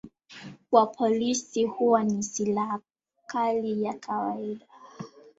Kwa 0.69 0.87
polisi 0.87 1.63
huwa 1.65 2.03
ni 2.03 2.23
silaha 2.23 2.79
kali 3.27 3.83
ya 3.83 3.93
kawaida. 3.93 4.65